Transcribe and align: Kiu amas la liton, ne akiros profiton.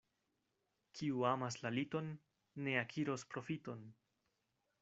Kiu 0.99 1.25
amas 1.33 1.59
la 1.65 1.71
liton, 1.75 2.09
ne 2.69 2.75
akiros 2.85 3.29
profiton. 3.35 3.89